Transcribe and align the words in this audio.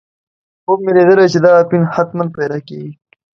خوب 0.63 0.79
مې 0.85 0.91
لیدلی 0.97 1.27
چې 1.33 1.39
دا 1.45 1.51
اپین 1.63 1.83
حتماً 1.95 2.25
پیدا 2.37 2.57
کېږي. 2.67 2.91